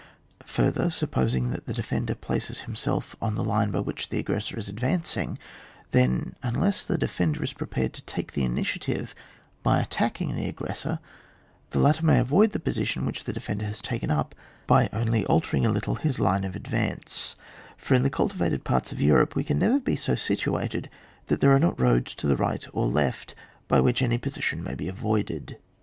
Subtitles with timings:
[0.47, 5.37] Further, supposing the defender places himself on the line by which the aggressor is advancing,
[5.91, 9.13] then, unless the defender is prepared to take the initiative
[9.61, 10.97] by at tacking the aggressor,
[11.69, 14.33] the latter may avoid the position which the defender has taken up,
[14.65, 17.35] by only altering a little his line of advance,
[17.77, 20.89] for in the cidtivated parts of Europe we can never be so situated
[21.27, 23.35] that there are not roads to the right or left
[23.67, 25.57] by which any position may be avoided.